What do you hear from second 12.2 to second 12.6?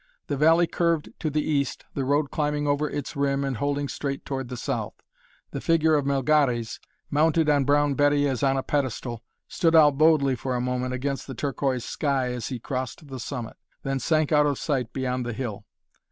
as he